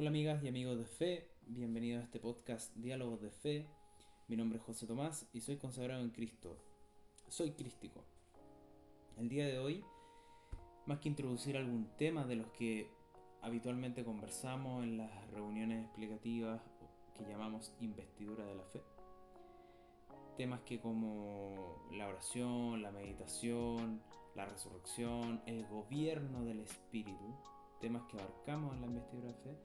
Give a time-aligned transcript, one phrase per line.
[0.00, 3.66] Hola amigas y amigos de fe, bienvenidos a este podcast Diálogos de Fe.
[4.28, 6.56] Mi nombre es José Tomás y soy consagrado en Cristo.
[7.26, 8.04] Soy crístico.
[9.16, 9.84] El día de hoy,
[10.86, 12.88] más que introducir algún tema de los que
[13.42, 16.62] habitualmente conversamos en las reuniones explicativas
[17.16, 18.84] que llamamos investidura de la fe,
[20.36, 24.00] temas que como la oración, la meditación,
[24.36, 27.34] la resurrección, el gobierno del espíritu,
[27.80, 29.58] temas que abarcamos en la investidura de fe,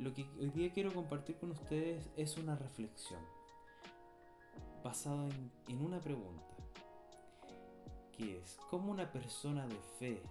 [0.00, 3.20] lo que hoy día quiero compartir con ustedes es una reflexión
[4.82, 5.28] basada
[5.68, 6.56] en, una pregunta,
[8.16, 10.22] que es, ¿cómo una persona de fe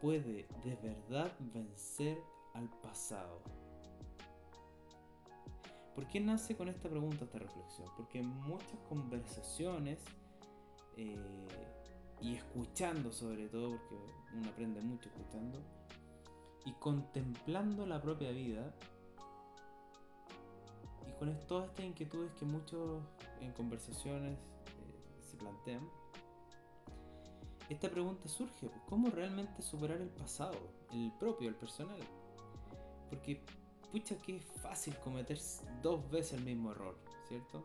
[0.00, 2.18] puede de verdad vencer
[2.54, 3.42] al pasado?
[5.96, 7.88] ¿Por qué nace con esta pregunta esta reflexión?
[7.96, 10.04] Porque en muchas conversaciones
[10.96, 11.48] eh,
[12.20, 13.96] y escuchando sobre todo, porque
[14.34, 15.60] uno aprende mucho escuchando,
[16.68, 18.74] y contemplando la propia vida,
[21.06, 23.02] y con todas estas inquietudes que muchos
[23.40, 25.88] en conversaciones eh, se plantean,
[27.70, 30.58] esta pregunta surge, ¿cómo realmente superar el pasado,
[30.92, 32.00] el propio, el personal?
[33.08, 33.42] Porque,
[33.90, 35.38] pucha, que es fácil cometer
[35.82, 37.64] dos veces el mismo error, ¿cierto?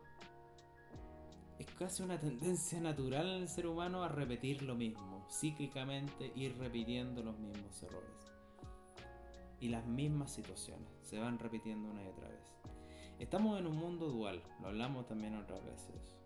[1.58, 6.56] Es casi una tendencia natural en el ser humano a repetir lo mismo, cíclicamente ir
[6.56, 8.33] repitiendo los mismos errores.
[9.64, 12.52] Y las mismas situaciones se van repitiendo una y otra vez.
[13.18, 16.18] Estamos en un mundo dual, lo hablamos también otras veces.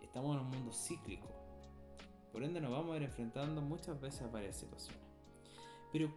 [0.00, 1.26] Estamos en un mundo cíclico.
[2.30, 5.02] Por ende nos vamos a ir enfrentando muchas veces a varias situaciones.
[5.90, 6.14] Pero,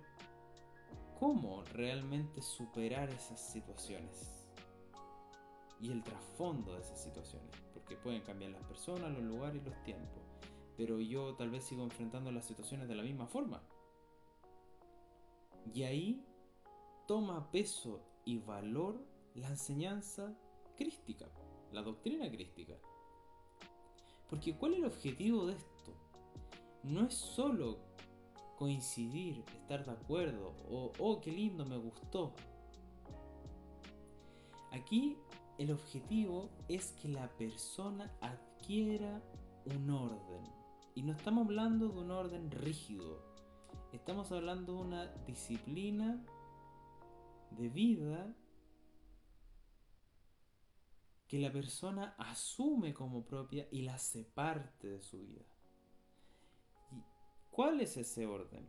[1.20, 4.38] ¿cómo realmente superar esas situaciones?
[5.80, 9.84] y el trasfondo de esas situaciones, porque pueden cambiar las personas, los lugares y los
[9.84, 10.22] tiempos,
[10.78, 13.64] pero yo tal vez sigo enfrentando las situaciones de la misma forma.
[15.74, 16.26] Y ahí
[17.08, 19.04] toma peso y valor
[19.36, 20.36] la enseñanza
[20.76, 21.28] crística,
[21.72, 22.74] la doctrina crística.
[24.30, 25.94] Porque ¿cuál es el objetivo de esto?
[26.84, 27.80] No es solo
[28.58, 32.34] coincidir, estar de acuerdo, o oh, qué lindo, me gustó.
[34.72, 35.18] Aquí
[35.58, 39.22] el objetivo es que la persona adquiera
[39.66, 40.44] un orden.
[40.96, 43.31] Y no estamos hablando de un orden rígido.
[43.94, 46.24] Estamos hablando de una disciplina
[47.52, 48.34] de vida
[51.28, 55.46] que la persona asume como propia y la hace parte de su vida.
[56.92, 57.02] ¿Y
[57.52, 58.68] cuál es ese orden?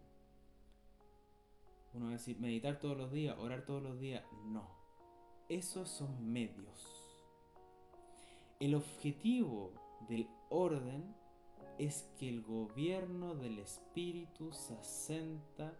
[1.94, 4.24] Uno va a decir, meditar todos los días, orar todos los días.
[4.44, 4.82] No
[5.52, 7.18] esos son medios.
[8.58, 9.72] El objetivo
[10.08, 11.14] del orden
[11.78, 15.74] es que el gobierno del espíritu se asenta,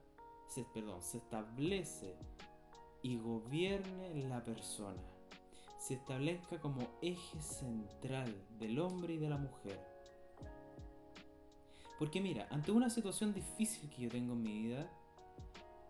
[0.49, 2.17] se, perdón, se establece
[3.03, 5.03] y gobierne la persona.
[5.79, 9.81] Se establezca como eje central del hombre y de la mujer.
[11.99, 14.91] Porque mira, ante una situación difícil que yo tengo en mi vida,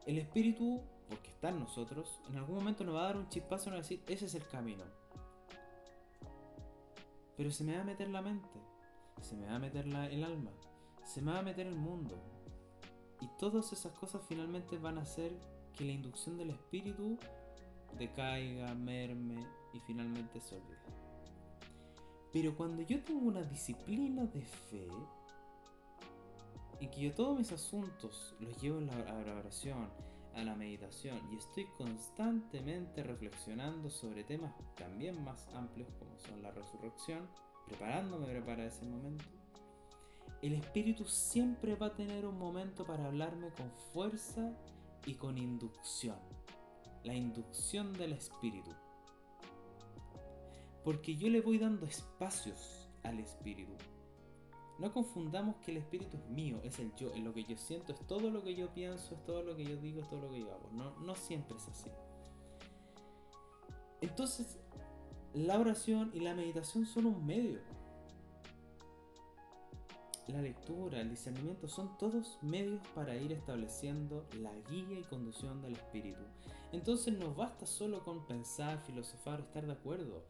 [0.07, 3.69] el espíritu porque está en nosotros, en algún momento nos va a dar un chispazo
[3.69, 4.85] y nos va a decir, ese es el camino.
[7.37, 8.49] Pero se me va a meter la mente,
[9.23, 10.51] se me va a meter el alma,
[11.05, 12.17] se me va a meter el mundo.
[13.21, 15.33] Y todas esas cosas finalmente van a hacer
[15.77, 17.19] que la inducción del espíritu
[17.99, 20.77] decaiga, merme y finalmente se olvide.
[22.33, 24.89] Pero cuando yo tengo una disciplina de fe,
[26.81, 29.89] y que yo todos mis asuntos los llevo a la oración,
[30.35, 36.51] a la meditación y estoy constantemente reflexionando sobre temas también más amplios como son la
[36.51, 37.29] resurrección,
[37.67, 39.25] preparándome para ese momento,
[40.43, 44.53] el espíritu siempre va a tener un momento para hablarme con fuerza
[45.07, 46.19] y con inducción.
[47.05, 48.71] La inducción del espíritu.
[50.85, 53.73] Porque yo le voy dando espacios al espíritu.
[54.79, 57.93] No confundamos que el espíritu es mío, es el yo, es lo que yo siento,
[57.93, 60.31] es todo lo que yo pienso, es todo lo que yo digo, es todo lo
[60.31, 60.71] que yo hago.
[60.73, 61.91] No, no siempre es así.
[64.01, 64.59] Entonces,
[65.35, 67.61] la oración y la meditación son un medio.
[70.29, 75.73] La lectura, el discernimiento son todos medios para ir estableciendo la guía y conducción del
[75.73, 76.23] espíritu.
[76.71, 80.25] Entonces no basta solo con pensar, filosofar o estar de acuerdo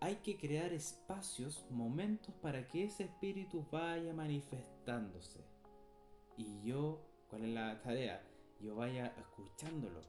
[0.00, 5.40] hay que crear espacios, momentos para que ese espíritu vaya manifestándose.
[6.36, 8.22] Y yo, ¿cuál es la tarea?
[8.60, 10.00] Yo vaya escuchándolo,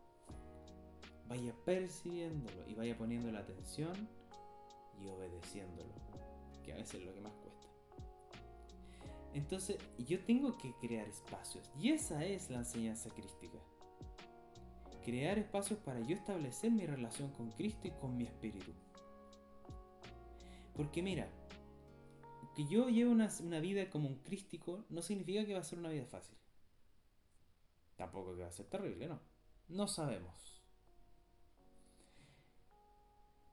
[1.27, 3.93] vaya percibiéndolo y vaya poniendo la atención
[5.01, 5.93] y obedeciéndolo,
[6.63, 7.67] que a veces es lo que más cuesta.
[9.33, 13.59] Entonces, yo tengo que crear espacios y esa es la enseñanza crística.
[15.03, 18.73] crear espacios para yo establecer mi relación con Cristo y con mi espíritu.
[20.75, 21.27] Porque mira,
[22.55, 25.79] que yo lleve una, una vida como un crístico no significa que va a ser
[25.79, 26.37] una vida fácil.
[27.95, 29.19] Tampoco que va a ser terrible, no.
[29.67, 30.58] No sabemos.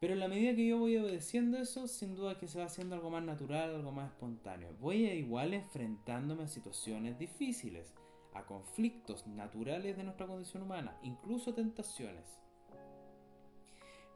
[0.06, 2.94] Pero en la medida que yo voy obedeciendo eso, sin duda que se va haciendo
[2.94, 4.72] algo más natural, algo más espontáneo.
[4.78, 7.92] Voy a igual enfrentándome a situaciones difíciles,
[8.32, 12.38] a conflictos naturales de nuestra condición humana, incluso tentaciones.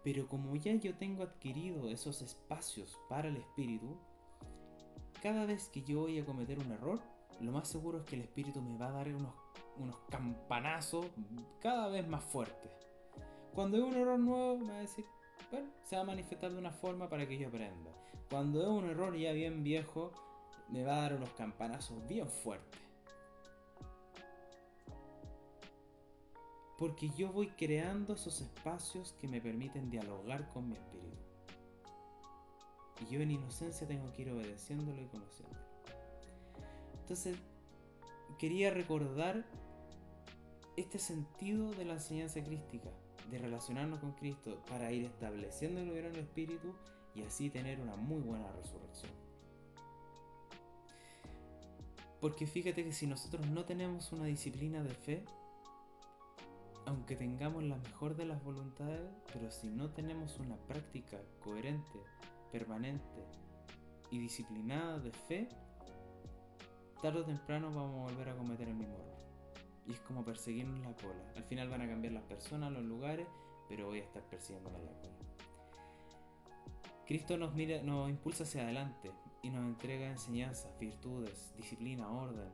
[0.04, 3.96] Pero como ya yo tengo adquirido esos espacios para el espíritu,
[5.20, 7.00] cada vez que yo voy a cometer un error,
[7.40, 9.34] lo más seguro es que el espíritu me va a dar unos,
[9.76, 11.04] unos campanazos
[11.60, 12.70] cada vez más fuertes.
[13.52, 15.04] Cuando hay un error nuevo, me va a decir,
[15.50, 17.90] bueno, se va a manifestar de una forma para que yo aprenda.
[18.30, 20.12] Cuando es un error ya bien viejo,
[20.68, 22.80] me va a dar unos campanazos bien fuertes.
[26.78, 31.18] Porque yo voy creando esos espacios que me permiten dialogar con mi espíritu.
[33.02, 35.60] Y yo en inocencia tengo que ir obedeciéndolo y conociéndolo.
[37.00, 37.36] Entonces,
[38.38, 39.44] quería recordar
[40.76, 42.90] este sentido de la enseñanza crística
[43.30, 46.74] de relacionarnos con Cristo para ir estableciendo el del Espíritu
[47.14, 49.12] y así tener una muy buena resurrección.
[52.20, 55.24] Porque fíjate que si nosotros no tenemos una disciplina de fe,
[56.86, 62.00] aunque tengamos la mejor de las voluntades, pero si no tenemos una práctica coherente,
[62.52, 63.24] permanente
[64.10, 65.48] y disciplinada de fe,
[67.00, 69.19] tarde o temprano vamos a volver a cometer el mismo error.
[69.90, 71.32] Y es como perseguirnos la cola.
[71.34, 73.26] Al final van a cambiar las personas, los lugares,
[73.68, 75.14] pero voy a estar persiguiéndome la cola.
[77.06, 79.10] Cristo nos, mira, nos impulsa hacia adelante
[79.42, 82.48] y nos entrega enseñanzas, virtudes, disciplina, orden.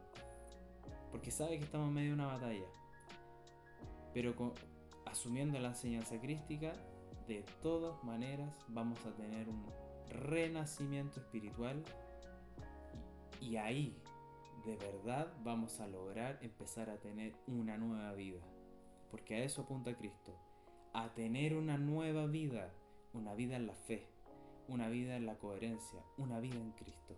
[1.10, 2.64] Porque sabe que estamos en medio de una batalla.
[4.14, 4.34] Pero
[5.04, 6.72] asumiendo la enseñanza crística,
[7.28, 9.62] de todas maneras vamos a tener un
[10.08, 11.84] renacimiento espiritual.
[13.42, 14.02] Y ahí
[14.66, 18.40] de verdad vamos a lograr empezar a tener una nueva vida.
[19.12, 20.36] Porque a eso apunta Cristo.
[20.92, 22.74] A tener una nueva vida.
[23.12, 24.08] Una vida en la fe.
[24.66, 26.02] Una vida en la coherencia.
[26.18, 27.16] Una vida en Cristo.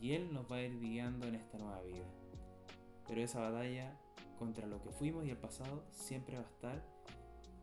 [0.00, 2.06] Y Él nos va a ir guiando en esta nueva vida.
[3.08, 3.98] Pero esa batalla
[4.38, 6.80] contra lo que fuimos y el pasado siempre va a estar.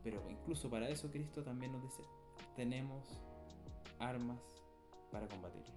[0.03, 2.03] Pero incluso para eso Cristo también nos dice,
[2.57, 3.21] tenemos
[3.99, 4.41] armas
[5.09, 5.73] para combatirlo.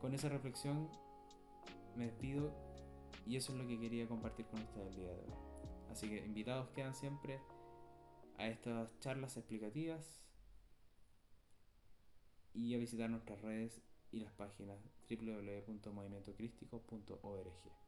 [0.00, 0.88] Con esa reflexión
[1.96, 2.52] me despido
[3.26, 5.34] y eso es lo que quería compartir con ustedes el día de hoy.
[5.90, 7.38] Así que invitados quedan siempre
[8.36, 10.22] a estas charlas explicativas
[12.52, 13.80] y a visitar nuestras redes
[14.12, 17.83] y las páginas www.movimientocrístico.org.